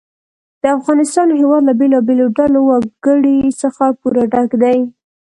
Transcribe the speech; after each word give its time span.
د 0.61 0.63
افغانستان 0.77 1.27
هېواد 1.39 1.61
له 1.65 1.73
بېلابېلو 1.79 2.25
ډولو 2.37 2.59
وګړي 2.69 3.37
څخه 3.61 3.83
پوره 3.99 4.23
ډک 4.33 4.51
دی. 4.63 4.77